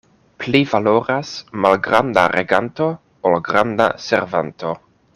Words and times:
Pli 0.43 0.61
valoras 0.71 1.33
malgranda 1.67 2.25
reganto, 2.37 2.89
ol 3.31 3.39
granda 3.51 3.91
servanto. 4.09 4.75